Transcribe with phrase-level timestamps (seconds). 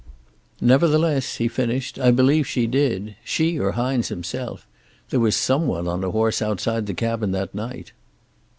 [0.61, 3.17] "Nevertheless," he finished, "I believe she did.
[3.23, 4.65] She or Hines himself.
[5.11, 7.91] There was some one on a horse outside the cabin that night."